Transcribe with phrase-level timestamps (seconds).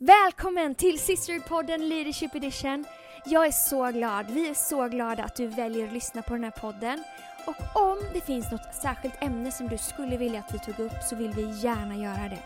[0.00, 2.84] Välkommen till Sisterpodden Leadership Edition.
[3.24, 6.44] Jag är så glad, vi är så glada att du väljer att lyssna på den
[6.44, 7.04] här podden.
[7.46, 11.02] Och om det finns något särskilt ämne som du skulle vilja att vi tog upp
[11.10, 12.38] så vill vi gärna göra det.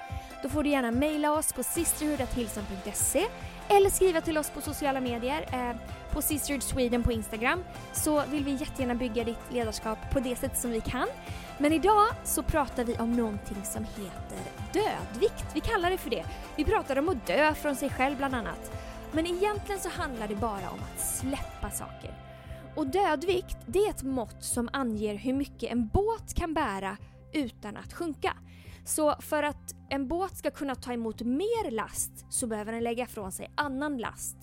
[0.42, 3.26] Då får du gärna mejla oss på sisterhood.hillsong.se
[3.76, 5.76] eller skriva till oss på sociala medier, eh,
[6.12, 7.64] på Sisterhood Sweden på Instagram.
[7.92, 11.06] Så vill vi jättegärna bygga ditt ledarskap på det sätt som vi kan.
[11.58, 14.38] Men idag så pratar vi om någonting som heter
[14.72, 15.46] dödvikt.
[15.54, 16.24] Vi kallar det för det.
[16.56, 18.72] Vi pratar om att dö från sig själv bland annat.
[19.12, 22.14] Men egentligen så handlar det bara om att släppa saker.
[22.74, 26.96] Och dödvikt, det är ett mått som anger hur mycket en båt kan bära
[27.32, 28.36] utan att sjunka.
[28.84, 33.04] Så för att en båt ska kunna ta emot mer last så behöver den lägga
[33.04, 34.36] ifrån sig annan last.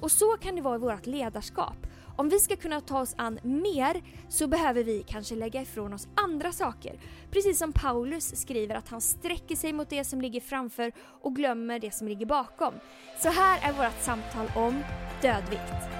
[0.00, 1.86] Och så kan det vara i vårt ledarskap.
[2.16, 6.08] Om vi ska kunna ta oss an mer så behöver vi kanske lägga ifrån oss
[6.14, 6.98] andra saker.
[7.30, 11.78] Precis som Paulus skriver att han sträcker sig mot det som ligger framför och glömmer
[11.78, 12.74] det som ligger bakom.
[13.22, 14.82] Så här är vårt samtal om
[15.22, 15.95] dödvikt.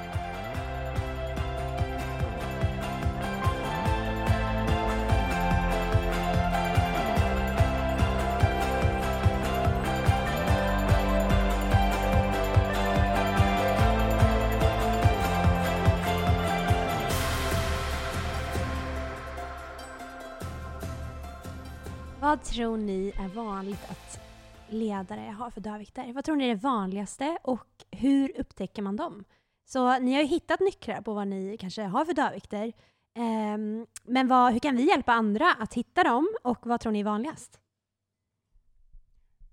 [22.57, 24.21] Tror ni är vanligt att
[24.69, 26.13] ledare har för dödvikter?
[26.13, 29.25] Vad tror ni är det vanligaste och hur upptäcker man dem?
[29.65, 32.73] Så ni har ju hittat nycklar på vad ni kanske har för dödvikter.
[33.19, 37.01] Um, men vad, hur kan vi hjälpa andra att hitta dem och vad tror ni
[37.01, 37.61] är vanligast?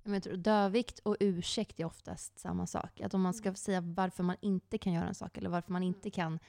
[0.04, 3.02] Jag tror, dödvikt och ursäkt är oftast samma sak.
[3.02, 5.84] Att om man ska säga varför man inte kan göra en sak eller varför man
[5.84, 6.40] inte kan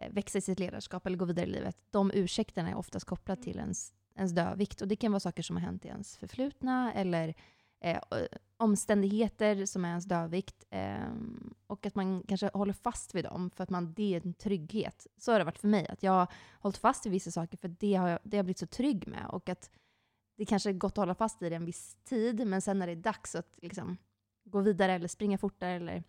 [0.00, 1.76] eh, växa i sitt ledarskap eller gå vidare i livet.
[1.90, 4.82] De ursäkterna är oftast kopplade till ens ens dödvikt.
[4.82, 7.34] Och det kan vara saker som har hänt i ens förflutna eller
[7.80, 7.98] eh,
[8.56, 10.64] omständigheter som är ens dödvikt.
[10.70, 11.12] Eh,
[11.66, 15.06] och att man kanske håller fast vid dem för att man, det är en trygghet.
[15.16, 15.88] Så har det varit för mig.
[15.88, 16.28] Att jag har
[16.60, 19.08] hållit fast vid vissa saker för det har jag, det har jag blivit så trygg
[19.08, 19.26] med.
[19.28, 19.70] Och att
[20.36, 22.86] det kanske är gott att hålla fast i det en viss tid, men sen när
[22.86, 23.96] det är dags att liksom,
[24.44, 26.04] gå vidare eller springa fortare eller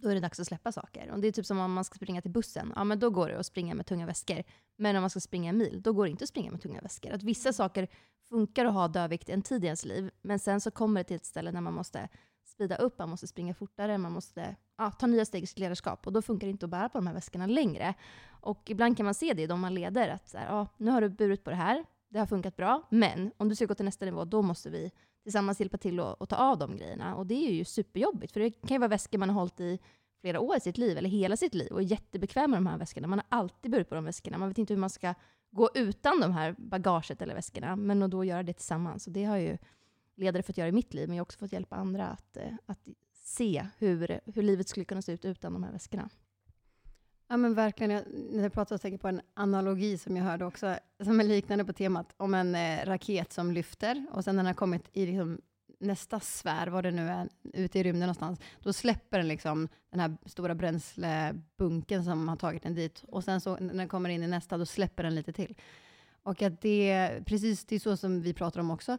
[0.00, 1.10] då är det dags att släppa saker.
[1.10, 2.72] Och det är typ som om man ska springa till bussen.
[2.76, 4.42] Ja, men då går det att springa med tunga väskor.
[4.76, 6.80] Men om man ska springa en mil, då går det inte att springa med tunga
[6.80, 7.12] väskor.
[7.12, 7.88] Att vissa saker
[8.28, 11.16] funkar att ha dödvikt en tid i ens liv, men sen så kommer det till
[11.16, 12.08] ett ställe när man måste
[12.46, 16.06] spida upp, man måste springa fortare, man måste ja, ta nya steg i sitt ledarskap.
[16.06, 17.94] Och då funkar det inte att bära på de här väskorna längre.
[18.40, 20.90] Och ibland kan man se det i de man leder, att så här, ja, nu
[20.90, 23.74] har du burit på det här, det har funkat bra, men om du ska gå
[23.74, 24.92] till nästa nivå, då måste vi
[25.28, 27.16] tillsammans hjälpa till att ta av de grejerna.
[27.16, 29.78] Och det är ju superjobbigt, för det kan ju vara väskor man har hållit i
[30.20, 32.78] flera år i sitt liv, eller hela sitt liv, och är jättebekväm med de här
[32.78, 33.08] väskorna.
[33.08, 34.38] Man har alltid burit på de väskorna.
[34.38, 35.14] Man vet inte hur man ska
[35.50, 39.06] gå utan de här bagaget eller väskorna, men att då göra det tillsammans.
[39.06, 39.58] Och det har ju
[40.16, 42.52] ledare fått göra i mitt liv, men jag har också fått hjälpa andra att, eh,
[42.66, 46.08] att se hur, hur livet skulle kunna se ut utan de här väskorna.
[47.28, 47.90] Ja men verkligen.
[47.90, 50.74] Jag, när jag pratar och tänker på en analogi som jag hörde också,
[51.04, 54.46] som är liknande på temat, om en eh, raket som lyfter och sen när den
[54.46, 55.40] har kommit i liksom,
[55.80, 60.00] nästa sfär, vad det nu är, ute i rymden någonstans, då släpper den liksom den
[60.00, 63.04] här stora bränslebunken som har tagit den dit.
[63.08, 65.54] Och sen så när den kommer in i nästa, då släpper den lite till.
[66.22, 68.98] Och att det, precis, det är så som vi pratar om också,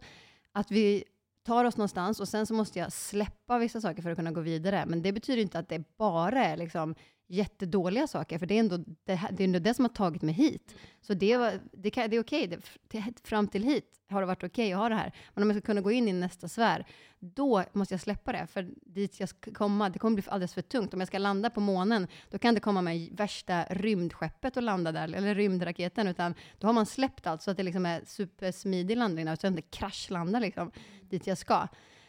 [0.51, 1.03] att vi
[1.43, 4.41] tar oss någonstans och sen så måste jag släppa vissa saker för att kunna gå
[4.41, 4.85] vidare.
[4.87, 6.95] Men det betyder inte att det bara är liksom
[7.29, 10.33] jättedåliga saker, för det är ändå det, det, är ändå det som har tagit mig
[10.33, 10.75] hit.
[11.01, 12.57] Så det, var, det, kan, det är okej,
[12.87, 13.03] okay.
[13.23, 15.13] fram till hit har det varit okej okay att ha det här.
[15.33, 16.85] Men om jag ska kunna gå in i nästa sfär,
[17.19, 20.61] då måste jag släppa det, för dit jag ska komma, det kommer bli alldeles för
[20.61, 20.93] tungt.
[20.93, 24.91] Om jag ska landa på månen, då kan det komma med värsta rymdskeppet och landa
[24.91, 28.97] där, eller rymdraketen, utan då har man släppt allt, så att det liksom är supersmidig
[28.97, 31.67] landning, så att jag inte kraschlandar liksom, dit jag ska.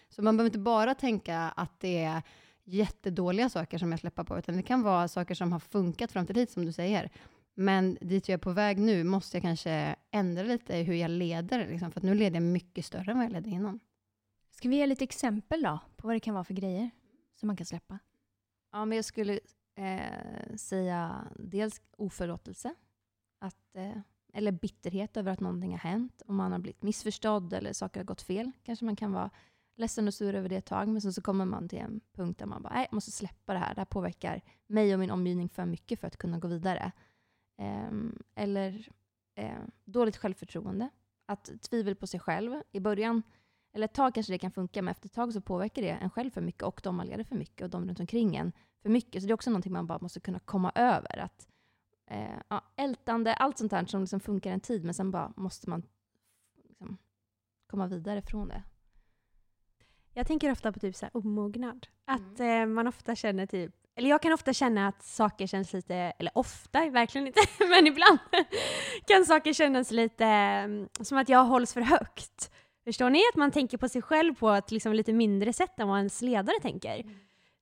[0.09, 2.23] Så man behöver inte bara tänka att det är
[2.71, 6.27] jättedåliga saker som jag släpper på, utan det kan vara saker som har funkat fram
[6.27, 7.11] till hit, som du säger.
[7.55, 11.67] Men dit jag är på väg nu måste jag kanske ändra lite hur jag leder,
[11.67, 13.81] liksom, för att nu leder jag mycket större än vad jag ledde innan.
[14.51, 16.91] Ska vi ge lite exempel då, på vad det kan vara för grejer
[17.35, 17.99] som man kan släppa?
[18.73, 19.41] Ja, men jag skulle
[19.75, 22.75] eh, säga dels oförlåtelse,
[23.39, 23.99] att, eh,
[24.33, 28.05] eller bitterhet över att någonting har hänt, om man har blivit missförstådd eller saker har
[28.05, 28.53] gått fel.
[28.63, 29.31] Kanske man kan vara
[29.81, 32.39] ledsen och sur över det ett tag, men sen så kommer man till en punkt
[32.39, 33.75] där man bara, nej, jag måste släppa det här.
[33.75, 36.93] Det här påverkar mig och min omgivning för mycket för att kunna gå vidare.
[37.91, 38.89] Um, eller
[39.41, 40.91] um, dåligt självförtroende.
[41.27, 42.63] Att tvivel på sig själv.
[42.73, 43.23] I början,
[43.73, 46.11] eller ett tag kanske det kan funka, men efter ett tag så påverkar det en
[46.11, 48.53] själv för mycket och de man leder för mycket och de runt omkring en
[48.83, 49.23] för mycket.
[49.23, 51.19] Så det är också någonting man bara måste kunna komma över.
[51.19, 51.49] Att,
[52.11, 55.71] uh, ja, ältande, allt sånt här som liksom funkar en tid, men sen bara måste
[55.71, 55.83] man
[56.69, 56.97] liksom
[57.67, 58.63] komma vidare från det.
[60.15, 61.87] Jag tänker ofta på typ så här omognad.
[62.05, 65.95] Att eh, man ofta känner typ, eller jag kan ofta känna att saker känns lite,
[65.95, 68.19] eller ofta, verkligen inte, men ibland
[69.07, 72.51] kan saker kännas lite mm, som att jag hålls för högt.
[72.85, 73.21] Förstår ni?
[73.33, 76.23] Att man tänker på sig själv på ett liksom lite mindre sätt än vad ens
[76.23, 77.05] ledare tänker.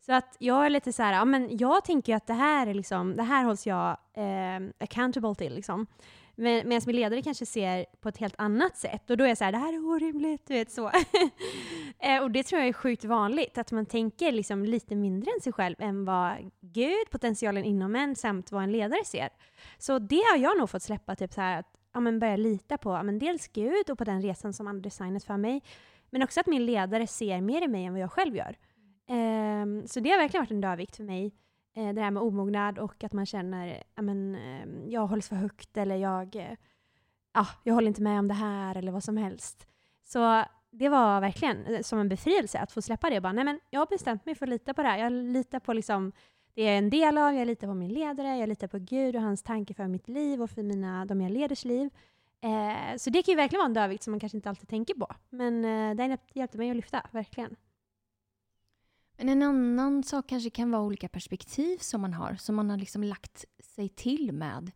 [0.07, 2.75] Så att jag är lite så här, ja men jag tänker att det här är
[2.75, 5.87] liksom, det här hålls jag eh, accountable till liksom.
[6.41, 9.11] Men, medan min ledare kanske ser på ett helt annat sätt.
[9.11, 10.91] Och då är jag så här, det här är orimligt, du vet så.
[11.99, 15.41] eh, och det tror jag är sjukt vanligt, att man tänker liksom lite mindre än
[15.41, 19.29] sig själv än vad Gud, potentialen inom en, samt vad en ledare ser.
[19.79, 22.79] Så det har jag nog fått släppa, typ så här, att ja, men börja lita
[22.79, 25.63] på ja, men dels Gud och på den resan som han har designat för mig.
[26.11, 28.57] Men också att min ledare ser mer i mig än vad jag själv gör.
[29.11, 31.33] Um, så det har verkligen varit en dödvikt för mig.
[31.75, 34.37] Eh, det här med omognad och att man känner att ehm,
[34.89, 36.35] jag hålls för högt eller jag,
[37.39, 39.69] uh, jag håller inte med om det här eller vad som helst.
[40.05, 43.21] Så det var verkligen eh, som en befrielse att få släppa det.
[43.21, 44.99] Bara, nej, men jag har bestämt mig för att lita på det här.
[44.99, 46.13] Jag litar på liksom,
[46.55, 49.17] det jag är en del av, jag litar på min ledare, jag litar på Gud
[49.17, 51.91] och hans tanke för mitt liv och för mina, de jag leders liv.
[52.41, 54.95] Eh, så det kan ju verkligen vara en dödvikt som man kanske inte alltid tänker
[54.95, 55.09] på.
[55.31, 57.57] Men eh, den hjälpte mig att lyfta, verkligen.
[59.19, 62.77] Men en annan sak kanske kan vara olika perspektiv som man har, som man har
[62.77, 64.71] liksom lagt sig till med.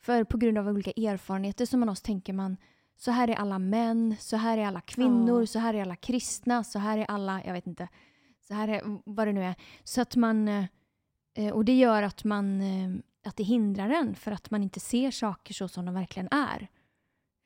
[0.00, 2.56] För på grund av olika erfarenheter som man har så tänker man
[2.96, 5.44] så här är alla män, så här är alla kvinnor, oh.
[5.44, 7.88] så här är alla kristna, så här är alla, jag vet inte,
[8.48, 9.54] så här är vad det nu är.
[9.84, 12.90] Så att man, eh, och det gör att man, eh,
[13.24, 16.68] att det hindrar en för att man inte ser saker så som de verkligen är.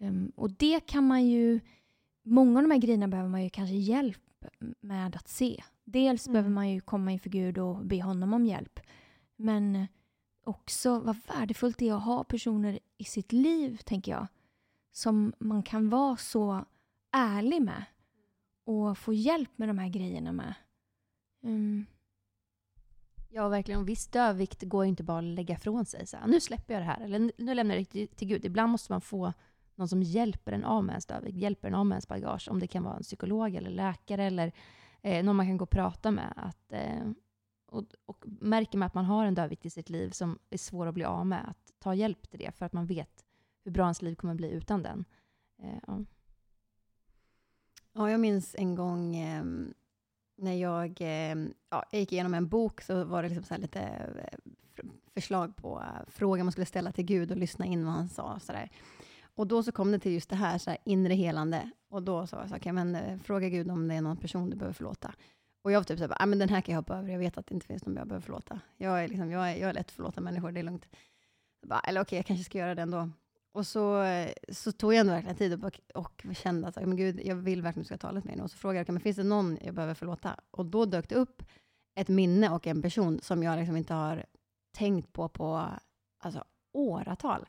[0.00, 1.60] Ehm, och det kan man ju,
[2.24, 4.44] många av de här grejerna behöver man ju kanske hjälp
[4.80, 5.62] med att se.
[5.84, 6.32] Dels mm.
[6.32, 8.80] behöver man ju komma inför Gud och be honom om hjälp.
[9.36, 9.86] Men
[10.44, 14.26] också vad värdefullt det är att ha personer i sitt liv, tänker jag,
[14.92, 16.64] som man kan vara så
[17.12, 17.84] ärlig med
[18.64, 20.54] och få hjälp med de här grejerna med.
[21.42, 21.86] Mm.
[23.30, 23.80] Ja, verkligen.
[23.80, 26.06] Och viss dödvikt går inte bara att lägga ifrån sig.
[26.06, 28.44] Så här, nu släpper jag det här, eller nu lämnar jag det till Gud.
[28.44, 29.32] Ibland måste man få
[29.74, 32.48] någon som hjälper en av med ens dödvikt, hjälper en av med ens bagage.
[32.50, 34.52] Om det kan vara en psykolog eller läkare eller
[35.02, 36.32] eh, någon man kan gå och prata med.
[36.36, 37.10] Att, eh,
[37.66, 40.86] och, och märker man att man har en dödvikt i sitt liv som är svår
[40.86, 43.24] att bli av med, att ta hjälp till det för att man vet
[43.64, 45.04] hur bra ens liv kommer bli utan den.
[45.62, 46.04] Eh, ja.
[47.92, 49.44] ja, jag minns en gång eh,
[50.36, 51.36] när jag, eh,
[51.70, 54.38] ja, jag gick igenom en bok, så var det liksom så lite eh,
[55.14, 58.38] förslag på eh, frågor man skulle ställa till Gud och lyssna in vad han sa.
[58.40, 58.70] Så där.
[59.42, 61.70] Och då så kom det till just det här, så här inre helande.
[61.90, 64.50] Och då sa jag så okay, men eh, fråga Gud om det är någon person
[64.50, 65.14] du behöver förlåta.
[65.62, 67.18] Och jag var typ så här, ah, men den här kan jag hoppa över, jag
[67.18, 68.60] vet att det inte finns någon jag behöver förlåta.
[68.76, 70.88] Jag är, liksom, jag är, jag är lätt att förlåta människor, det är lugnt.
[71.66, 73.10] Bara, eller okej, okay, jag kanske ska göra det ändå.
[73.52, 77.20] Och så, eh, så tog jag ändå verkligen tid och, och kände att men Gud,
[77.24, 78.42] jag vill verkligen att du ska tala med mig.
[78.42, 80.40] Och så frågade jag, men finns det någon jag behöver förlåta?
[80.50, 81.42] Och då dök det upp
[81.94, 84.26] ett minne och en person som jag liksom inte har
[84.72, 85.68] tänkt på på
[86.18, 87.46] alltså, åratal.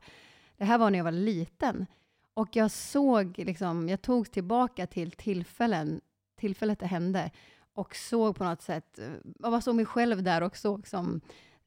[0.63, 1.85] Det här var när jag var liten.
[2.33, 6.01] Och jag såg, liksom, jag togs tillbaka till tillfällen,
[6.39, 7.31] tillfället det hände
[7.73, 8.99] och såg på något sätt,
[9.39, 11.21] jag bara såg mig själv där och såg som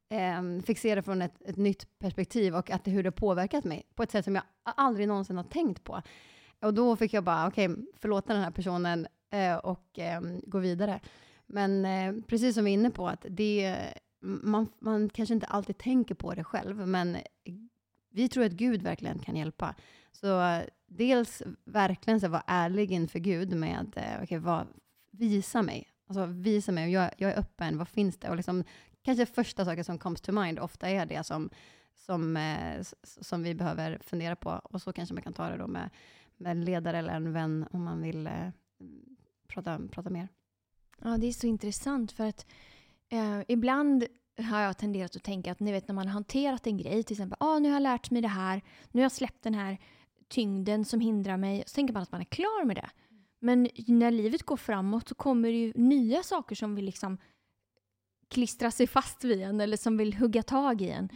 [0.09, 4.11] eh, fixerad från ett, ett, nytt perspektiv och att hur det påverkat mig på ett
[4.11, 6.03] sätt som jag aldrig någonsin har tänkt på.
[6.61, 10.59] Och då fick jag bara, okej, okay, förlåta den här personen eh, och eh, gå
[10.59, 11.01] vidare.
[11.47, 13.77] Men eh, precis som vi är inne på, att det,
[14.21, 17.17] man, man kanske inte alltid tänker på det själv, men
[18.17, 19.75] vi tror att Gud verkligen kan hjälpa.
[20.13, 24.67] Så eh, dels verkligen så vara ärlig inför Gud med, eh, okay, vad,
[25.11, 25.89] visa mig.
[26.09, 28.31] Alltså visa mig, jag, jag är öppen, vad finns det?
[28.31, 28.65] Och liksom,
[29.03, 31.51] kanske första saken som comes to mind ofta är det som,
[31.95, 34.51] som, eh, som vi behöver fundera på.
[34.51, 35.91] Och så kanske man kan ta det då med,
[36.37, 38.49] med en ledare eller en vän om man vill eh,
[39.49, 40.29] prata, prata mer.
[41.03, 42.47] Ja, det är så intressant för att
[43.09, 44.07] eh, ibland
[44.43, 47.15] har jag tenderat att tänka att ni vet när man har hanterat en grej, till
[47.15, 48.63] exempel ah, nu har jag lärt mig det här,
[48.93, 49.79] nu har jag släppt den här
[50.29, 52.91] tyngden som hindrar mig, så tänker man att man är klar med det.
[53.39, 57.19] Men när livet går framåt så kommer det ju nya saker som vill liksom
[58.29, 61.09] klistra sig fast vid en eller som vill hugga tag i en.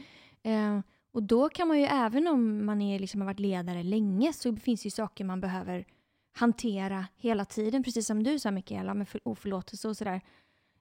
[0.43, 0.81] Eh,
[1.13, 4.57] och då kan man ju, även om man är, liksom, har varit ledare länge, så
[4.57, 5.85] finns det ju saker man behöver
[6.33, 10.21] hantera hela tiden, precis som du sa Mikaela, med oförlåtelse och sådär.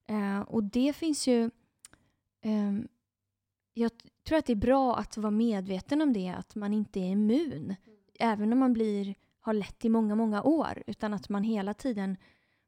[0.08, 1.50] Eh, och det finns ju
[2.46, 2.88] Um,
[3.74, 3.92] jag
[4.28, 7.64] tror att det är bra att vara medveten om det, att man inte är immun.
[7.64, 7.76] Mm.
[8.20, 10.84] Även om man blir, har lett i många, många år.
[10.88, 12.18] Utan att man hela tiden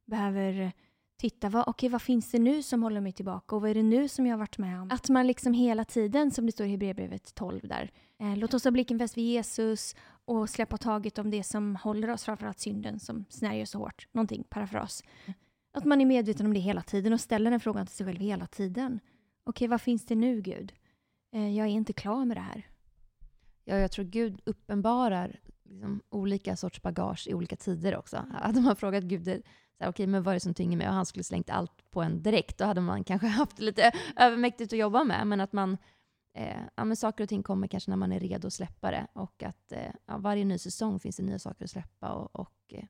[0.06, 0.72] behöver
[1.18, 3.84] titta, vad, okay, vad finns det nu som håller mig tillbaka och vad är det
[3.84, 4.92] nu som jag har varit med om?
[4.92, 8.64] Att man liksom hela tiden, som det står i Hebreerbrevet 12 där, eh, låt oss
[8.64, 13.00] ha blicken fäst vid Jesus och släppa taget om det som håller oss, framförallt synden
[13.00, 14.08] som snärjer så hårt.
[14.12, 15.04] Någonting, parafras.
[15.74, 18.20] Att man är medveten om det hela tiden och ställer den frågan till sig själv
[18.20, 19.00] hela tiden.
[19.52, 20.74] Okej, vad finns det nu Gud?
[21.32, 22.68] Eh, jag är inte klar med det här.
[23.64, 28.18] Ja, jag tror Gud uppenbarar liksom, olika sorts bagage i olika tider också.
[28.34, 29.32] Hade man frågat Gud, så
[29.80, 30.88] här, okej, men vad är det som tynger mig?
[30.88, 34.74] Och han skulle slängt allt på en direkt, då hade man kanske haft lite övermäktigt
[34.74, 35.28] att jobba med.
[35.28, 35.78] Men att man,
[36.38, 39.08] eh, ja, men saker och ting kommer kanske när man är redo att släppa det.
[39.14, 42.12] Och att eh, ja, varje ny säsong finns det nya saker att släppa.
[42.12, 42.86] Och, och eh,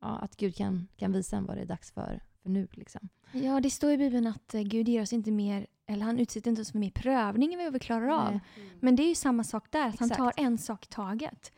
[0.00, 2.68] ja, att Gud kan, kan visa en vad det är dags för, för nu.
[2.72, 3.08] Liksom.
[3.32, 6.50] Ja, det står i Bibeln att eh, Gud ger oss inte mer, eller han utsätter
[6.50, 8.30] inte oss för mer prövning än vad vi klarar av.
[8.30, 8.40] Nej.
[8.80, 10.18] Men det är ju samma sak där, att han Exakt.
[10.36, 11.52] tar en sak i taget.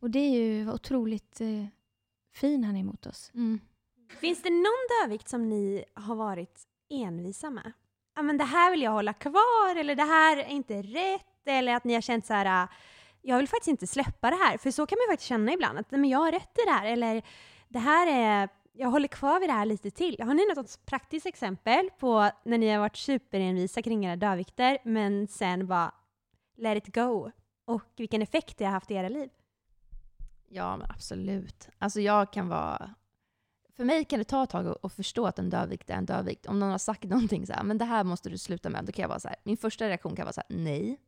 [0.00, 1.66] Och det är ju otroligt eh,
[2.34, 3.30] fin han är mot oss.
[3.34, 3.60] Mm.
[4.20, 7.72] Finns det någon dödvikt som ni har varit envisa med?
[8.16, 11.74] Ja, men det här vill jag hålla kvar, eller det här är inte rätt, eller
[11.74, 12.68] att ni har känt så här, äh,
[13.22, 14.58] jag vill faktiskt inte släppa det här.
[14.58, 16.64] För så kan man ju faktiskt känna ibland, att "Nej, men jag har rätt i
[16.66, 17.22] det här, eller
[17.68, 20.16] det här är, jag håller kvar vid det här lite till.
[20.20, 25.28] Har ni något praktiskt exempel på när ni har varit superenvisa kring era dödvikter, men
[25.28, 25.94] sen bara
[26.56, 27.30] let it go?
[27.64, 29.30] Och vilken effekt det har haft i era liv?
[30.48, 31.68] Ja, men absolut.
[31.78, 32.94] Alltså jag kan vara...
[33.76, 36.46] För mig kan det ta ett tag att- förstå att en dödvikt är en dödvikt.
[36.46, 38.92] Om någon har sagt någonting så här, men det här måste du sluta med, då
[38.92, 40.98] kan jag vara så här, min första reaktion kan vara så här, nej.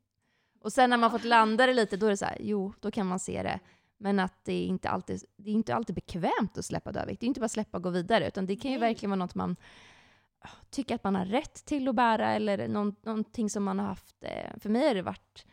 [0.60, 2.90] Och sen när man fått landa det lite, då är det så här, jo, då
[2.90, 3.60] kan man se det.
[3.98, 7.20] Men att det är inte alltid, det är inte alltid bekvämt att släppa dödvikt.
[7.20, 9.34] Det är inte bara släppa och gå vidare, utan det kan ju verkligen vara något
[9.34, 9.56] man
[10.40, 13.86] ah, tycker att man har rätt till att bära, eller någon, någonting som man har
[13.86, 14.16] haft...
[14.24, 15.46] Eh, för mig har det varit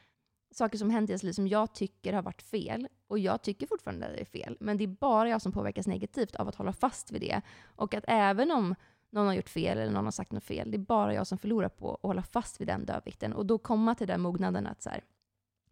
[0.52, 2.88] saker som hänt i ens liv som jag tycker har varit fel.
[3.08, 4.58] Och jag tycker fortfarande att det är fel.
[4.60, 7.42] Men det är bara jag som påverkas negativt av att hålla fast vid det.
[7.66, 8.76] Och att även om
[9.10, 11.38] någon har gjort fel eller någon har sagt något fel, det är bara jag som
[11.38, 13.34] förlorar på att hålla fast vid den dödvikten.
[13.34, 15.04] Och då komma till den mognaden att så här,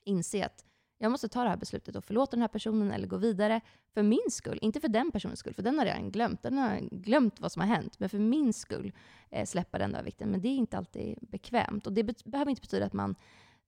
[0.03, 0.65] inse att
[1.03, 3.61] jag måste ta det här beslutet och förlåta den här personen eller gå vidare
[3.93, 4.59] för min skull.
[4.61, 6.43] Inte för den personens skull, för den har redan glömt.
[6.43, 7.99] Den har glömt vad som har hänt.
[7.99, 8.91] Men för min skull
[9.29, 10.31] eh, släppa den dödvikten.
[10.31, 11.87] Men det är inte alltid bekvämt.
[11.87, 13.15] Och det be behöver inte betyda att man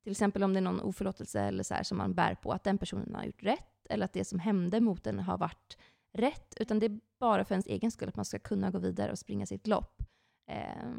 [0.03, 2.63] till exempel om det är någon oförlåtelse eller så här som man bär på, att
[2.63, 5.77] den personen har gjort rätt eller att det som hände mot en har varit
[6.13, 6.55] rätt.
[6.59, 9.19] Utan det är bara för ens egen skull, att man ska kunna gå vidare och
[9.19, 10.01] springa sitt lopp.
[10.51, 10.89] Eh,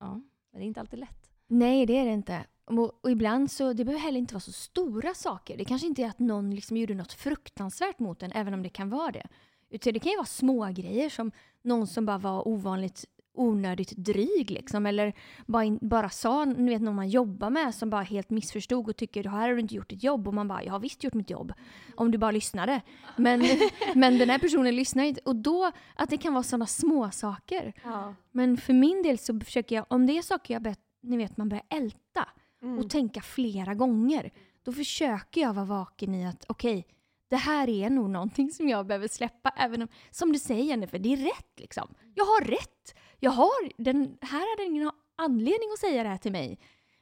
[0.00, 1.30] ja, men det är inte alltid lätt.
[1.46, 2.44] Nej, det är det inte.
[2.78, 5.56] Och, ibland så, det behöver heller inte vara så stora saker.
[5.56, 8.68] Det kanske inte är att någon liksom gjorde något fruktansvärt mot en, även om det
[8.68, 9.26] kan vara det.
[9.70, 14.50] Utan det kan ju vara små grejer som någon som bara var ovanligt onödigt dryg
[14.50, 14.86] liksom.
[14.86, 15.12] Eller
[15.46, 18.96] bara, in, bara sa, ni vet någon man jobbar med som bara helt missförstod och
[18.96, 20.28] tycker här har du inte gjort ditt jobb.
[20.28, 21.52] Och man bara, jag har visst gjort mitt jobb.
[21.96, 22.80] Om du bara lyssnade.
[23.16, 23.44] Men,
[23.94, 25.20] men den här personen lyssnar inte.
[25.24, 27.72] Och då, att det kan vara sådana små saker.
[27.84, 28.14] Ja.
[28.30, 31.36] Men för min del så försöker jag, om det är saker jag börjar, ni vet
[31.36, 32.28] man börjar älta
[32.62, 32.78] Mm.
[32.78, 34.30] och tänka flera gånger.
[34.62, 36.86] Då försöker jag vara vaken i att okej,
[37.28, 39.54] det här är nog någonting som jag behöver släppa.
[39.56, 41.94] Även om, som du säger Jennifer, det är rätt liksom.
[42.14, 42.94] Jag har rätt.
[43.18, 46.58] Jag har, den här hade ingen anledning att säga det här till mig.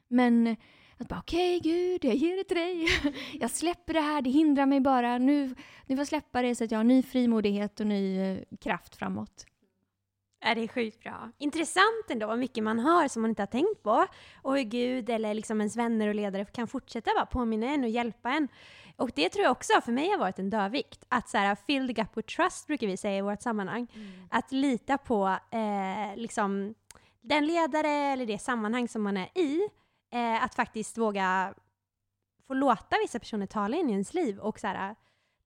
[0.08, 0.56] Men
[0.96, 2.88] att bara okej gud, jag ger det till dig.
[3.40, 5.18] Jag släpper det här, det hindrar mig bara.
[5.18, 5.46] Nu,
[5.86, 8.96] nu får jag släppa det så att jag har ny frimodighet och ny eh, kraft
[8.96, 9.46] framåt.
[10.40, 11.30] Ja, det är sjukt bra.
[11.38, 14.06] Intressant ändå vad mycket man har som man inte har tänkt på.
[14.42, 17.90] Och hur Gud eller liksom ens vänner och ledare kan fortsätta bara påminna en och
[17.90, 18.48] hjälpa en.
[18.96, 21.04] Och det tror jag också för mig har varit en dödvikt.
[21.08, 23.86] Att så här, fill the gap with trust brukar vi säga i vårt sammanhang.
[24.30, 26.74] Att lita på eh, liksom,
[27.20, 29.68] den ledare eller det sammanhang som man är i.
[30.12, 31.54] Eh, att faktiskt våga
[32.46, 34.94] få låta vissa personer tala in i ens liv och så här,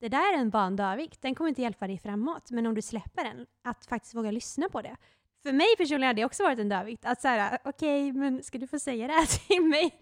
[0.04, 2.50] det där är en bara en dödvikt, den kommer inte hjälpa dig framåt.
[2.50, 4.96] Men om du släpper den, att faktiskt våga lyssna på det.
[5.42, 7.04] För mig personligen har det också varit en dödvikt.
[7.04, 10.00] Att såhär, okej, men ska du få säga det här till mig?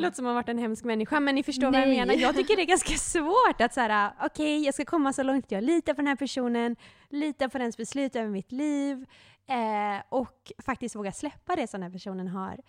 [0.00, 1.98] Låter som att man varit en hemsk människa, men ni förstår vad jag Nej.
[1.98, 2.14] menar.
[2.14, 5.64] Jag tycker det är ganska svårt att såhär, okej, jag ska komma så långt jag
[5.64, 6.76] litar på den här personen,
[7.08, 9.06] litar på dens beslut över mitt liv
[9.46, 12.60] eh, och faktiskt våga släppa det som den här personen har,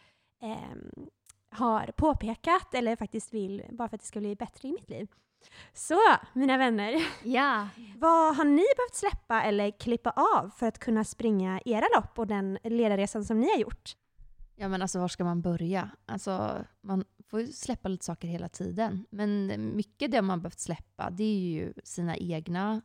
[0.42, 1.10] ehm,
[1.50, 5.08] har påpekat eller faktiskt vill, bara för att det ska bli bättre i mitt liv.
[5.74, 6.00] Så,
[6.34, 6.96] mina vänner.
[7.24, 7.68] Ja,
[7.98, 12.28] Vad har ni behövt släppa eller klippa av för att kunna springa era lopp och
[12.28, 13.96] den ledarresan som ni har gjort?
[14.56, 15.90] Ja men alltså var ska man börja?
[16.06, 19.06] Alltså man får ju släppa lite saker hela tiden.
[19.10, 22.82] Men mycket det man behövt släppa det är ju sina egna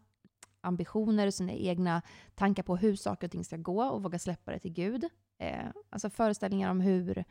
[0.60, 2.02] ambitioner, sina egna
[2.34, 5.04] tankar på hur saker och ting ska gå och våga släppa det till Gud.
[5.38, 7.24] Eh, alltså föreställningar om hur,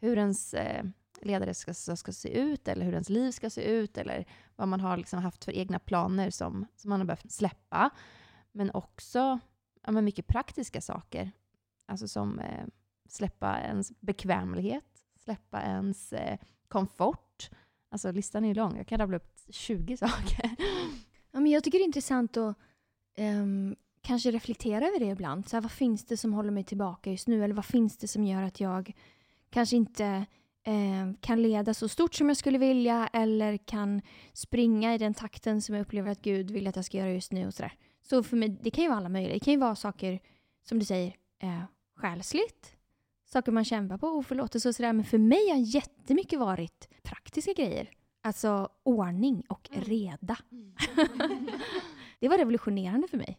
[0.00, 0.84] hur ens eh,
[1.22, 4.24] ledare ska, ska, se ut eller hur ens liv ska se ut eller
[4.56, 7.90] vad man har liksom haft för egna planer som, som man har behövt släppa.
[8.52, 9.38] Men också
[9.82, 11.30] ja, men mycket praktiska saker.
[11.86, 12.66] Alltså som eh,
[13.08, 14.84] släppa ens bekvämlighet,
[15.24, 17.50] släppa ens eh, komfort.
[17.90, 20.56] Alltså listan är ju lång, jag kan rabbla upp 20 saker.
[21.30, 22.56] Ja, men jag tycker det är intressant att
[23.18, 25.48] um, kanske reflektera över det ibland.
[25.48, 27.44] Så här, vad finns det som håller mig tillbaka just nu?
[27.44, 28.92] Eller vad finns det som gör att jag
[29.50, 30.26] kanske inte
[30.68, 35.62] eh, kan leda så stort som jag skulle vilja eller kan springa i den takten
[35.62, 37.72] som jag upplever att Gud vill att jag ska göra just nu och sådär.
[38.02, 39.34] Så för mig, det kan ju vara alla möjliga.
[39.34, 40.20] Det kan ju vara saker,
[40.68, 41.62] som du säger, eh,
[41.96, 42.76] själsligt.
[43.24, 44.92] Saker man kämpar på, oförlåtelse och sådär.
[44.92, 47.90] Men för mig har jättemycket varit praktiska grejer.
[48.22, 50.36] Alltså ordning och reda.
[52.20, 53.38] det var revolutionerande för mig.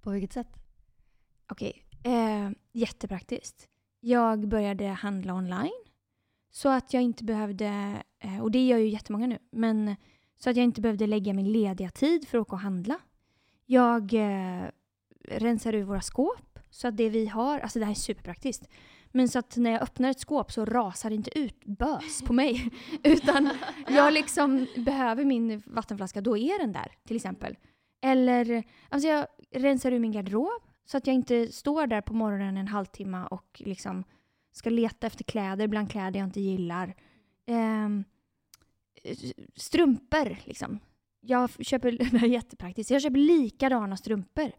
[0.00, 0.56] På vilket sätt?
[1.48, 3.68] Okej, eh, jättepraktiskt.
[4.00, 5.89] Jag började handla online.
[6.50, 9.96] Så att jag inte behövde, eh, och det gör ju jättemånga nu, men
[10.38, 12.98] så att jag inte behövde lägga min lediga tid för att åka och handla.
[13.66, 14.68] Jag eh,
[15.28, 18.68] rensar ur våra skåp så att det vi har, alltså det här är superpraktiskt.
[19.12, 22.32] Men så att när jag öppnar ett skåp så rasar det inte ut bös på
[22.32, 22.70] mig.
[23.02, 23.50] Utan
[23.88, 27.56] jag liksom behöver min vattenflaska, då är den där till exempel.
[28.02, 32.56] Eller alltså jag rensar ur min garderob så att jag inte står där på morgonen
[32.56, 34.04] en halvtimme och liksom
[34.52, 36.94] ska leta efter kläder bland kläder jag inte gillar.
[37.46, 38.04] Ehm,
[39.56, 40.78] strumpor liksom.
[41.20, 44.52] Jag köper, det är jättepraktiskt, jag köper likadana strumpor.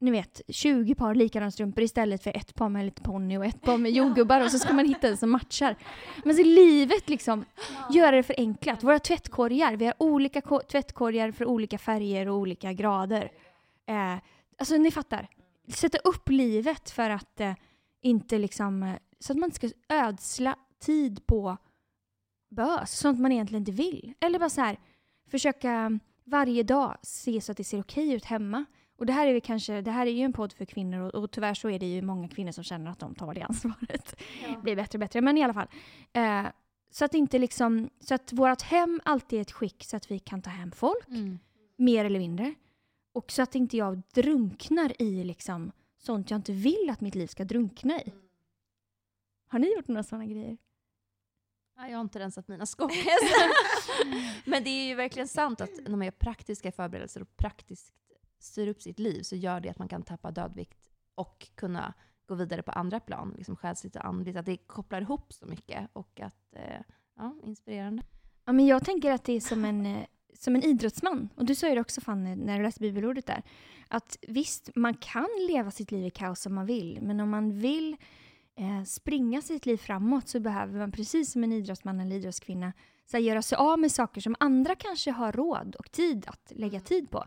[0.00, 3.62] Ni vet, 20 par likadana strumpor istället för ett par med lite ponny och ett
[3.62, 5.76] par med jordgubbar och så ska man hitta en som matchar.
[6.24, 7.44] Men så livet liksom,
[7.90, 8.82] göra det för enklat.
[8.82, 13.30] Våra tvättkorgar, vi har olika ko- tvättkorgar för olika färger och olika grader.
[13.86, 14.16] Eh,
[14.58, 15.28] alltså ni fattar.
[15.68, 17.54] Sätta upp livet för att eh,
[18.00, 21.56] inte liksom, eh, så att man inte ska ödsla tid på
[22.50, 24.14] bös, sånt man egentligen inte vill.
[24.20, 24.78] Eller bara så här,
[25.30, 28.64] försöka varje dag se så att det ser okej ut hemma.
[28.96, 31.30] Och det här är, kanske, det här är ju en podd för kvinnor och, och
[31.30, 34.16] tyvärr så är det ju många kvinnor som känner att de tar det ansvaret.
[34.48, 35.68] Det blir bättre och bättre, men i alla fall.
[36.12, 36.46] Eh,
[36.90, 40.18] så att inte liksom, så att vårt hem alltid är ett skick så att vi
[40.18, 41.38] kan ta hem folk, Mm.
[41.76, 42.54] mer eller mindre.
[43.14, 47.26] Och så att inte jag drunknar i liksom sånt jag inte vill att mitt liv
[47.26, 48.12] ska drunkna i.
[49.52, 50.56] Har ni gjort några sådana grejer?
[51.76, 52.90] Ja, jag har inte rensat mina skåp.
[54.44, 57.92] Men det är ju verkligen sant att när man gör praktiska förberedelser och praktiskt
[58.38, 61.94] styr upp sitt liv så gör det att man kan tappa dödvikt och kunna
[62.26, 64.36] gå vidare på andra plan, liksom själsligt och andligt.
[64.36, 66.80] Att det kopplar ihop så mycket och att, eh,
[67.16, 68.02] ja, inspirerande.
[68.44, 71.28] Ja, men jag tänker att det är som en, eh, som en idrottsman.
[71.34, 73.42] Och du sa ju det också Fanny, när du läste bibelordet där.
[73.88, 76.98] Att visst, man kan leva sitt liv i kaos om man vill.
[77.02, 77.96] Men om man vill
[78.56, 82.72] eh, springa sitt liv framåt så behöver man, precis som en idrottsman eller idrottskvinna,
[83.06, 86.52] så här, göra sig av med saker som andra kanske har råd och tid att
[86.54, 87.24] lägga tid på.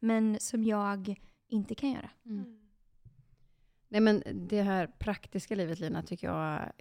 [0.00, 1.16] Men som jag
[1.48, 2.10] inte kan göra.
[2.26, 2.58] Mm.
[3.88, 6.72] Nej, men det här praktiska livet, Lina, tycker jag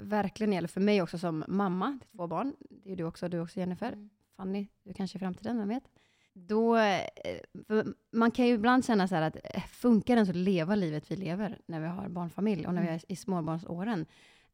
[0.00, 2.56] verkligen gäller för mig också som mamma till två barn.
[2.60, 3.92] Det är du också, du också Jennifer.
[3.92, 4.10] Mm.
[4.36, 5.84] Fanny, du kanske i framtiden, vem vet?
[6.46, 7.06] Då, eh,
[8.12, 11.10] man kan ju ibland känna så här att eh, funkar det ens att leva livet
[11.10, 14.06] vi lever när vi har barnfamilj och när vi är i småbarnsåren?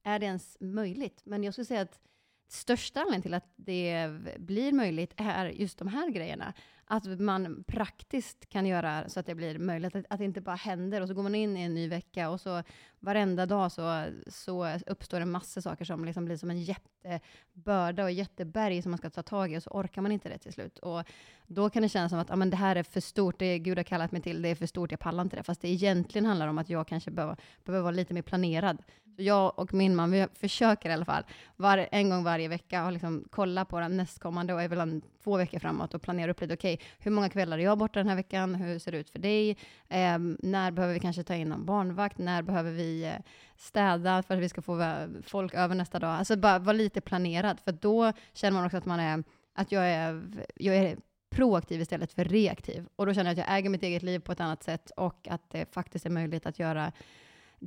[0.03, 1.21] Är det ens möjligt?
[1.25, 2.01] Men jag skulle säga att
[2.49, 6.55] största anledningen till att det blir möjligt är just de här grejerna.
[6.87, 10.57] Att man praktiskt kan göra så att det blir möjligt, att, att det inte bara
[10.57, 12.63] händer och så går man in i en ny vecka och så
[13.01, 18.11] varenda dag så, så uppstår det massor saker som liksom blir som en jättebörda och
[18.11, 20.79] jätteberg som man ska ta tag i och så orkar man inte det till slut.
[20.79, 21.03] Och
[21.47, 23.79] då kan det kännas som att ah, men det här är för stort, det Gud
[23.79, 25.43] har kallat mig till, det är för stort, jag pallar inte det.
[25.43, 28.83] Fast det egentligen handlar om att jag kanske behöver, behöver vara lite mer planerad.
[29.17, 31.23] Så jag och min man, vi försöker i alla fall,
[31.57, 35.59] var, en gång varje vecka, och liksom kolla på den nästkommande och även två veckor
[35.59, 38.55] framåt och planera upp lite, okej, hur många kvällar är jag borta den här veckan?
[38.55, 39.51] Hur ser det ut för dig?
[39.89, 42.19] Eh, när behöver vi kanske ta in någon barnvakt?
[42.19, 43.15] När behöver vi eh,
[43.57, 46.11] städa för att vi ska få folk över nästa dag?
[46.11, 49.25] Alltså bara vara lite planerad, för då känner man också att man är,
[49.55, 50.23] att jag är,
[50.55, 50.97] jag är
[51.31, 52.87] proaktiv istället för reaktiv.
[52.97, 55.29] Och då känner jag att jag äger mitt eget liv på ett annat sätt och
[55.31, 56.93] att det faktiskt är möjligt att göra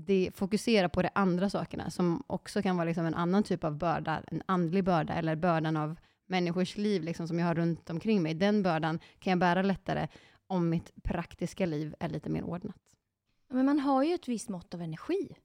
[0.05, 3.77] det, fokusera på de andra sakerna som också kan vara liksom en annan typ av
[3.77, 8.23] börda, en andlig börda eller bördan av människors liv liksom, som jag har runt omkring
[8.23, 8.33] mig.
[8.33, 10.07] Den bördan kan jag bära lättare
[10.47, 12.77] om mitt praktiska liv är lite mer ordnat.
[13.49, 15.35] Men man har ju ett visst mått av energi.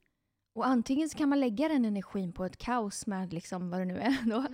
[0.55, 3.85] Och antingen så kan man lägga den energin på ett kaos med liksom vad det
[3.85, 4.45] nu är då.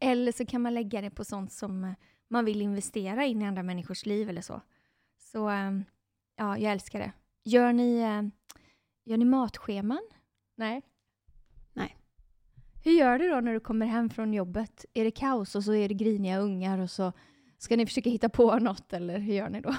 [0.00, 1.94] Eller så kan man lägga det på sånt som
[2.28, 4.60] man vill investera in i andra människors liv eller så.
[5.18, 5.84] Så ehm,
[6.36, 7.12] ja, jag älskar det.
[7.44, 8.22] Gör ni, eh,
[9.08, 10.08] gör ni matscheman?
[10.56, 10.82] Nej?
[11.72, 11.96] Nej.
[12.84, 14.84] Hur gör du då när du kommer hem från jobbet?
[14.94, 17.12] Är det kaos och så är det griniga ungar och så
[17.58, 19.74] ska ni försöka hitta på något eller hur gör ni då?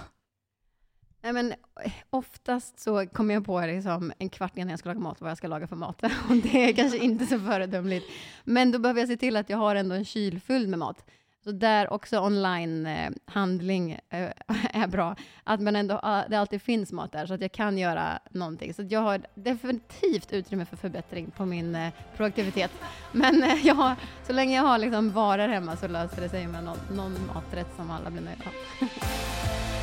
[1.22, 1.52] Nej, men
[1.84, 5.32] eh, oftast så kommer jag på liksom en kvart innan jag ska laga mat vad
[5.32, 6.04] jag ska laga för mat.
[6.30, 8.06] Och det är kanske inte så föredömligt.
[8.44, 11.06] Men då behöver jag se till att jag har ändå en kyl full med mat.
[11.44, 14.32] Så där också online-handling eh, eh
[14.82, 15.16] är bra.
[15.44, 18.74] Att man ändå, ah, det alltid finns mat där, så att jag kan göra någonting.
[18.74, 22.72] Så jag har definitivt utrymme för förbättring på min eh, produktivitet.
[23.12, 23.96] Men eh, jag har,
[24.28, 27.76] så länge jag har liksom varor hemma så löser det sig med någon, någon maträtt
[27.76, 28.88] som alla blir nöjda av.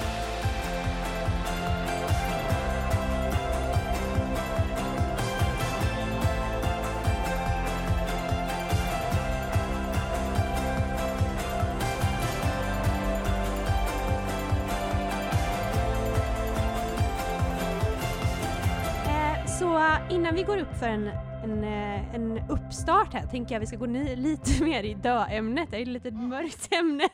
[20.11, 21.07] Innan vi går upp för en,
[21.45, 25.71] en, eh, en uppstart här tänker jag vi ska gå ni, lite mer i dö-ämnet.
[25.71, 27.09] Det är ett lite mörkt ämne.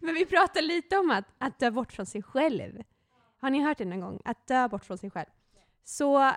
[0.00, 2.82] Men vi pratar lite om att, att dö bort från sig själv.
[3.40, 4.20] Har ni hört det någon gång?
[4.24, 5.26] Att dö bort från sig själv.
[5.84, 6.32] Så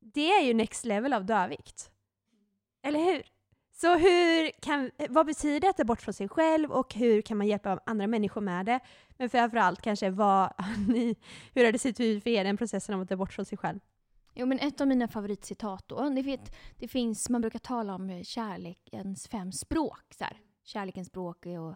[0.00, 1.90] det är ju next level av dövikt.
[2.82, 3.22] Eller hur?
[3.72, 7.36] Så hur kan, vad betyder det att dö bort från sig själv och hur kan
[7.36, 8.80] man hjälpa andra människor med det?
[9.16, 10.52] Men framförallt kanske vad
[10.88, 11.16] ni,
[11.54, 13.58] hur har det sett ut för er den processen om att dö bort från sig
[13.58, 13.80] själv?
[14.38, 18.24] Jo, men ett av mina favoritcitat då, det, vet, det finns, man brukar tala om
[18.24, 20.14] kärlekens fem språk.
[20.18, 20.36] Så här.
[20.64, 21.74] Kärlekens språk och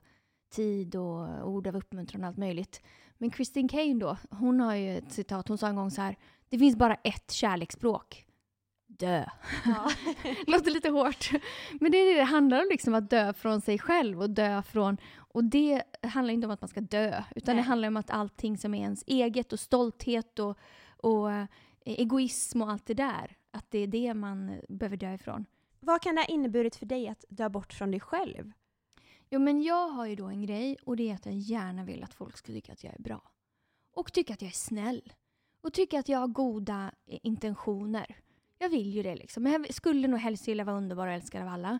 [0.50, 2.82] tid och ord av uppmuntran och allt möjligt.
[3.18, 6.16] Men Christine Kane då, hon har ju ett citat, hon sa en gång så här,
[6.48, 8.26] det finns bara ett kärleksspråk.
[8.86, 9.24] Dö.
[9.64, 9.90] Ja.
[10.46, 11.30] Låter lite hårt.
[11.80, 14.62] Men det är det det handlar om, liksom, att dö från sig själv och dö
[14.62, 14.96] från...
[15.16, 17.62] Och det handlar inte om att man ska dö, utan Nej.
[17.64, 20.58] det handlar om att allting som är ens eget och stolthet och,
[20.96, 21.44] och eh,
[21.84, 25.46] egoism och allt det där, att det är det man behöver dö ifrån.
[25.80, 28.52] Vad kan det ha inneburit för dig att dö bort från dig själv?
[29.30, 32.02] Jo, men jag har ju då en grej och det är att jag gärna vill
[32.02, 33.30] att folk ska tycka att jag är bra.
[33.94, 35.12] Och tycka att jag är snäll.
[35.60, 38.16] Och tycka att jag har goda eh, intentioner.
[38.58, 39.46] Jag vill ju det liksom.
[39.46, 41.78] Jag skulle nog helst vilja vara underbar och älskad av alla.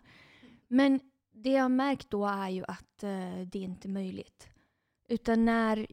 [0.67, 0.99] Men
[1.31, 4.47] det jag har märkt då är ju att eh, det är inte möjligt.
[5.07, 5.87] Utan när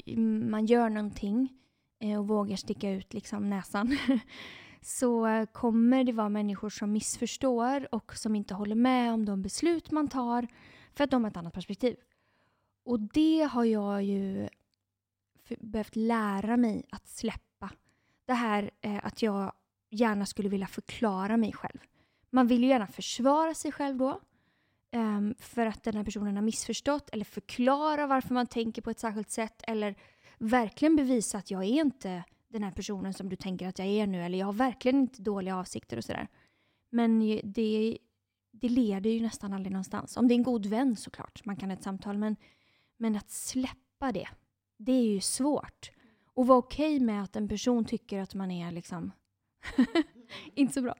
[0.50, 1.67] man gör någonting eh,
[2.00, 3.98] Eh, och vågar sticka ut liksom näsan
[4.80, 9.90] så kommer det vara människor som missförstår och som inte håller med om de beslut
[9.90, 10.46] man tar
[10.94, 11.96] för att de har ett annat perspektiv.
[12.84, 14.48] Och det har jag ju
[15.58, 17.70] behövt lära mig att släppa.
[18.26, 19.52] Det här eh, att jag
[19.90, 21.78] gärna skulle vilja förklara mig själv.
[22.30, 24.20] Man vill ju gärna försvara sig själv då.
[24.90, 28.98] eh, för att den här personen har missförstått eller förklara varför man tänker på ett
[28.98, 29.94] särskilt sätt eller
[30.38, 34.06] verkligen bevisa att jag är inte den här personen som du tänker att jag är
[34.06, 36.28] nu eller jag har verkligen inte dåliga avsikter och sådär.
[36.90, 37.98] Men det,
[38.50, 40.16] det leder ju nästan aldrig någonstans.
[40.16, 42.36] Om det är en god vän såklart, man kan ha ett samtal, men,
[42.96, 44.28] men att släppa det,
[44.76, 45.90] det är ju svårt.
[46.34, 49.12] Och vara okej med att en person tycker att man är liksom
[50.54, 50.94] inte så bra.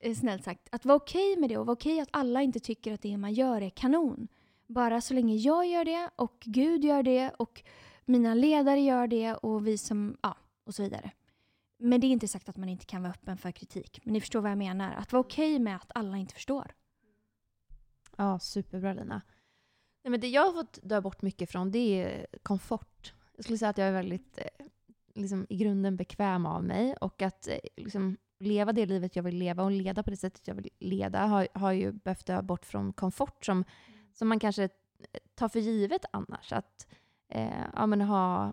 [0.00, 0.68] Eh, snällt sagt.
[0.72, 3.32] Att vara okej med det och vara okej att alla inte tycker att det man
[3.32, 4.28] gör är kanon.
[4.66, 7.62] Bara så länge jag gör det och Gud gör det och
[8.08, 11.10] mina ledare gör det och vi som, ja, och så vidare.
[11.78, 14.00] Men det är inte sagt att man inte kan vara öppen för kritik.
[14.04, 14.94] Men ni förstår vad jag menar.
[14.94, 16.74] Att vara okej med att alla inte förstår.
[18.16, 19.22] Ja, superbra Lina.
[20.04, 23.14] Nej, men det jag har fått dö bort mycket från det är komfort.
[23.36, 24.66] Jag skulle säga att jag är väldigt eh,
[25.14, 29.36] liksom, i grunden bekväm av mig och att eh, liksom, leva det livet jag vill
[29.36, 32.66] leva och leda på det sättet jag vill leda har, har ju behövt dö bort
[32.66, 33.64] från komfort som,
[34.12, 34.68] som man kanske
[35.34, 36.52] tar för givet annars.
[36.52, 36.86] Att
[37.28, 38.52] eh, ja, men ha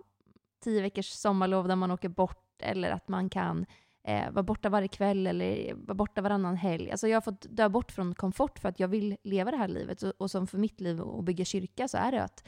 [0.64, 3.66] tio veckors sommarlov där man åker bort eller att man kan
[4.04, 6.92] eh, vara borta varje kväll eller vara borta varannan helg.
[6.92, 9.68] Alltså jag har fått dö bort från komfort för att jag vill leva det här
[9.68, 10.04] livet.
[10.04, 12.44] Och, och som för mitt liv och bygga kyrka så är det att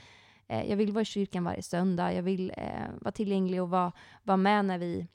[0.47, 2.13] eh, jag vill vara i kyrkan varje söndag.
[2.13, 3.91] Jag vill eh, vara tillgänglig och vara,
[4.23, 5.07] vara med när vi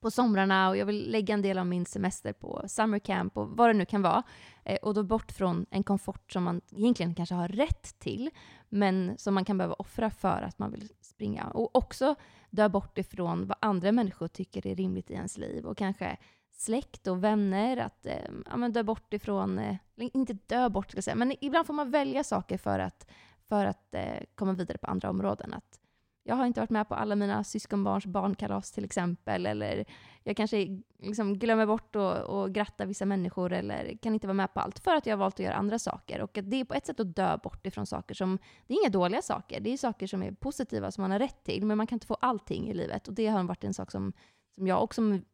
[0.00, 3.48] på somrarna och jag vill lägga en del av min semester på summer camp och
[3.48, 4.22] vad det nu kan vara.
[4.64, 8.30] Eh, och då bort från en komfort som man egentligen kanske har rätt till
[8.72, 11.44] men som man kan behöva offra för att man vill springa.
[11.44, 12.14] Och också
[12.50, 16.16] dö bort ifrån vad andra människor tycker är rimligt i ens liv och kanske
[16.52, 20.90] släkt och vänner, att eh, ja, men dö bort ifrån, eh, eller inte dö bort
[20.90, 23.10] ska jag säga, men ibland får man välja saker för att,
[23.48, 25.54] för att eh, komma vidare på andra områden.
[25.54, 25.80] Att
[26.22, 29.84] jag har inte varit med på alla mina syskonbarns barnkalas till exempel, eller
[30.24, 34.54] jag kanske liksom glömmer bort att och gratta vissa människor, eller kan inte vara med
[34.54, 36.20] på allt, för att jag har valt att göra andra saker.
[36.20, 38.82] Och att det är på ett sätt att dö bort ifrån saker som, det är
[38.82, 41.76] inga dåliga saker, det är saker som är positiva, som man har rätt till, men
[41.76, 43.08] man kan inte få allting i livet.
[43.08, 44.12] Och det har varit en sak som,
[44.54, 45.24] som jag och som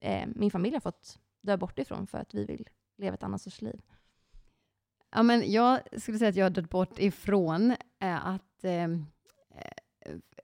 [0.00, 2.68] eh, min familj har fått dö bort ifrån, för att vi vill
[2.98, 3.80] leva ett annat sorts liv.
[5.10, 7.70] Ja, men jag skulle säga att jag har dött bort ifrån
[8.00, 8.88] eh, att, eh,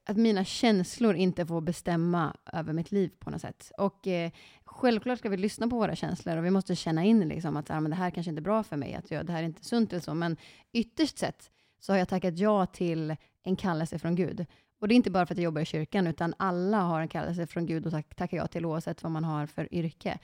[0.04, 3.72] att mina känslor inte får bestämma över mitt liv på något sätt.
[3.78, 4.30] Och eh,
[4.64, 7.80] självklart ska vi lyssna på våra känslor och vi måste känna in liksom att ah,
[7.80, 9.64] men det här kanske inte är bra för mig, att jag, det här är inte
[9.64, 10.14] sunt eller så.
[10.14, 10.36] Men
[10.72, 14.46] ytterst sett så har jag tackat ja till en kallelse från Gud.
[14.80, 17.08] Och det är inte bara för att jag jobbar i kyrkan, utan alla har en
[17.08, 20.18] kallelse från Gud och tack, tackar ja till oavsett vad man har för yrke.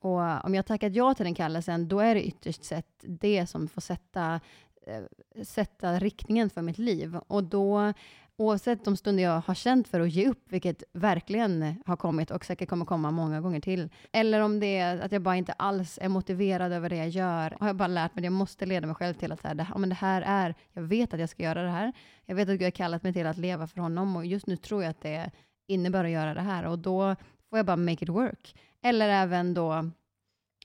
[0.00, 3.46] Och eh, om jag tackat ja till den kallelsen, då är det ytterst sett det
[3.46, 4.40] som får sätta,
[4.86, 5.02] eh,
[5.44, 7.16] sätta riktningen för mitt liv.
[7.16, 7.92] Och då,
[8.38, 12.44] oavsett de stunder jag har känt för att ge upp, vilket verkligen har kommit och
[12.44, 15.98] säkert kommer komma många gånger till, eller om det är att jag bara inte alls
[16.02, 18.86] är motiverad över det jag gör, har jag bara lärt mig att jag måste leda
[18.86, 21.28] mig själv till att så här, det, men det här är, jag vet att jag
[21.28, 21.92] ska göra det här,
[22.26, 24.56] jag vet att Gud har kallat mig till att leva för honom och just nu
[24.56, 25.30] tror jag att det
[25.68, 27.16] innebär att göra det här och då
[27.50, 28.54] får jag bara make it work.
[28.82, 29.90] Eller även då,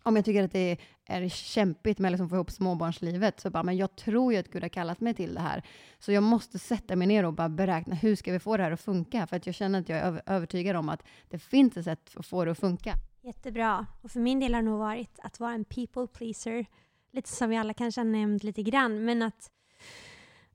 [0.04, 3.50] om jag tycker att det är kämpigt med liksom att liksom få ihop småbarnslivet, så
[3.50, 5.64] bara, men jag tror ju att Gud har kallat mig till det här.
[6.00, 8.72] Så jag måste sätta mig ner och bara beräkna, hur ska vi få det här
[8.72, 9.28] att funka?
[9.28, 12.26] För att jag känner att jag är övertygad om att det finns ett sätt att
[12.26, 12.94] få det att funka.
[13.22, 13.86] Jättebra.
[14.02, 16.66] Och för min del har det nog varit att vara en people pleaser.
[17.14, 19.52] Lite som vi alla kanske har nämnt lite grann, men att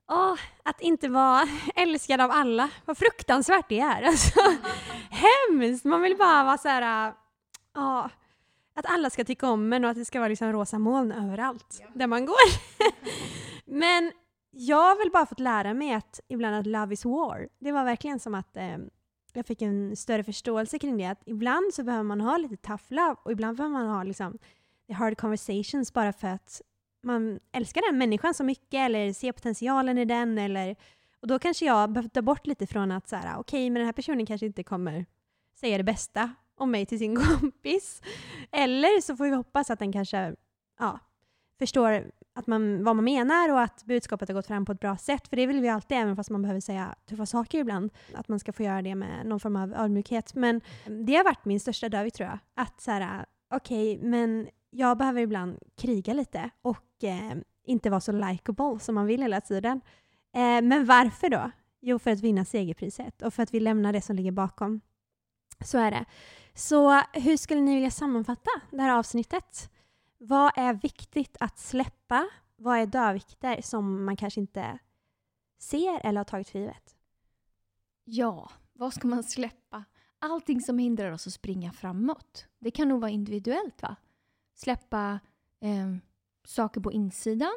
[0.09, 2.69] Åh, att inte vara älskad av alla.
[2.85, 4.01] Vad fruktansvärt det är.
[4.07, 4.39] Alltså,
[5.09, 5.85] hemskt!
[5.85, 7.13] Man vill bara vara så här...
[7.77, 8.07] Åh,
[8.77, 11.77] att alla ska tycka om en och att det ska vara liksom rosa moln överallt
[11.81, 11.87] ja.
[11.93, 12.35] där man går.
[13.65, 14.11] Men
[14.51, 17.49] jag har väl bara fått lära mig att ibland att love is war.
[17.59, 18.77] Det var verkligen som att eh,
[19.33, 21.05] jag fick en större förståelse kring det.
[21.05, 24.37] Att ibland så behöver man ha lite tough love och ibland behöver man ha liksom
[24.93, 26.61] hard conversations bara för att
[27.03, 30.37] man älskar den människan så mycket eller ser potentialen i den.
[30.37, 30.75] Eller,
[31.19, 33.79] och då kanske jag behöver ta bort lite från att så här, okej, okay, men
[33.79, 35.05] den här personen kanske inte kommer
[35.59, 38.01] säga det bästa om mig till sin kompis.
[38.51, 40.35] Eller så får vi hoppas att den kanske
[40.79, 40.99] ja,
[41.59, 44.97] förstår att man, vad man menar och att budskapet har gått fram på ett bra
[44.97, 45.27] sätt.
[45.27, 47.91] För det vill vi alltid, även fast man behöver säga tuffa saker ibland.
[48.13, 50.35] Att man ska få göra det med någon form av ödmjukhet.
[50.35, 52.39] Men det har varit min största dövig tror jag.
[52.53, 58.01] Att så här, okej, okay, men jag behöver ibland kriga lite och eh, inte vara
[58.01, 59.81] så likable som man vill hela tiden.
[60.35, 61.51] Eh, men varför då?
[61.81, 64.81] Jo, för att vinna segerpriset och för att vi lämnar det som ligger bakom.
[65.65, 66.05] Så är det.
[66.57, 69.71] Så hur skulle ni vilja sammanfatta det här avsnittet?
[70.17, 72.29] Vad är viktigt att släppa?
[72.55, 74.79] Vad är dödvikter som man kanske inte
[75.57, 76.95] ser eller har tagit för givet?
[78.03, 79.83] Ja, vad ska man släppa?
[80.19, 82.47] Allting som hindrar oss att springa framåt.
[82.59, 83.95] Det kan nog vara individuellt, va?
[84.53, 85.19] Släppa
[85.59, 85.95] eh,
[86.45, 87.53] saker på insidan.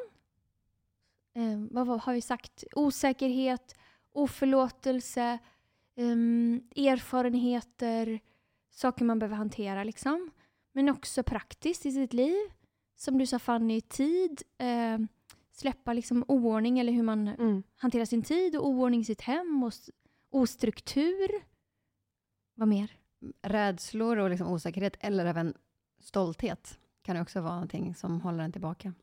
[1.33, 2.63] Eh, vad, vad, har vi sagt?
[2.75, 3.75] Osäkerhet,
[4.11, 5.39] oförlåtelse,
[5.95, 8.19] eh, erfarenheter,
[8.71, 10.31] saker man behöver hantera liksom.
[10.73, 12.37] Men också praktiskt i sitt liv.
[12.95, 14.41] Som du sa Fanny, tid.
[14.57, 14.99] Eh,
[15.51, 17.63] släppa liksom oordning eller hur man mm.
[17.75, 19.73] hanterar sin tid och oordning i sitt hem och
[20.29, 21.29] ostruktur.
[22.55, 22.91] Vad mer?
[23.41, 25.53] Rädslor och liksom osäkerhet eller även
[25.99, 28.93] stolthet kan också vara någonting som håller en tillbaka.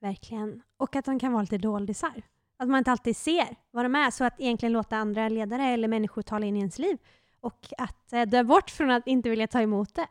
[0.00, 0.62] Verkligen.
[0.76, 2.22] Och att de kan vara lite doldisar.
[2.56, 5.88] Att man inte alltid ser vad de är, så att egentligen låta andra ledare eller
[5.88, 6.98] människor tala in i ens liv
[7.42, 10.08] och att eh, dö bort från att inte vilja ta emot det.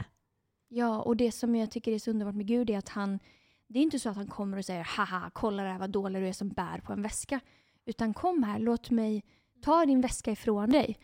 [0.68, 3.20] Ja, och det som jag tycker är så underbart med Gud är att han,
[3.68, 6.22] det är inte så att han kommer och säger haha, kolla det här vad dålig
[6.22, 7.40] du är som bär på en väska.
[7.86, 9.24] Utan kom här, låt mig
[9.62, 10.98] ta din väska ifrån dig.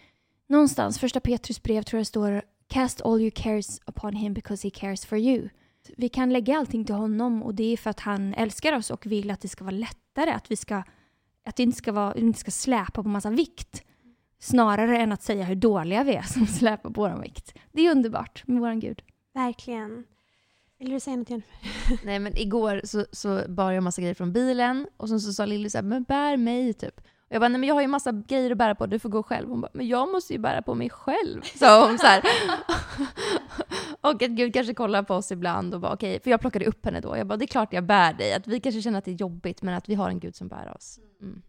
[0.48, 4.68] Någonstans, första Petrus brev tror jag det står Cast all your cares upon him because
[4.68, 5.50] he cares for you.
[5.98, 9.06] Vi kan lägga allting till honom och det är för att han älskar oss och
[9.06, 10.84] vill att det ska vara lättare, att vi ska
[11.46, 13.84] att det inte ska, vara, inte ska släpa på massa vikt.
[14.39, 17.54] Snarare än att säga hur dåliga vi är som släpar på vår vikt.
[17.71, 19.02] Det är underbart med vår Gud.
[19.34, 20.04] Verkligen.
[20.80, 21.56] Vill du säga något Jennifer?
[22.06, 25.45] Nej men igår så, så bar jag massa grejer från bilen och sen så sa
[25.45, 27.00] Lilly såhär, men bär mig typ.
[27.00, 29.10] Och jag bara, nej men jag har ju massa grejer att bära på, du får
[29.10, 29.50] gå själv.
[29.50, 31.41] Hon bara, men jag måste ju bära på mig själv.
[31.56, 32.23] Sa hon så här.
[34.02, 36.19] och att Gud kanske kollar på oss ibland och bara okej, okay.
[36.23, 37.17] för jag plockade upp henne då.
[37.17, 38.34] Jag bara, det är klart jag bär dig.
[38.34, 40.47] Att vi kanske känner att det är jobbigt, men att vi har en Gud som
[40.47, 41.00] bär oss.
[41.21, 41.41] Mm.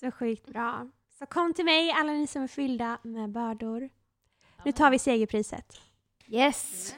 [0.00, 0.88] Så sjukt bra.
[1.22, 3.88] Så kom till mig, alla ni som är fyllda med bördor.
[4.64, 5.80] Nu tar vi segerpriset.
[6.26, 6.94] Yes!